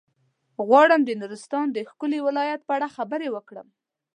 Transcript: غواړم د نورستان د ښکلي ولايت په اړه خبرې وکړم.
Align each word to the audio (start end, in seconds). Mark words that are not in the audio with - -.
غواړم 0.67 1.01
د 1.05 1.09
نورستان 1.21 1.65
د 1.71 1.77
ښکلي 1.89 2.19
ولايت 2.27 2.61
په 2.65 2.71
اړه 2.77 2.93
خبرې 2.95 3.27
وکړم. 3.31 3.67